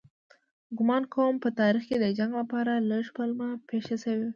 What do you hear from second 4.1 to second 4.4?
وي.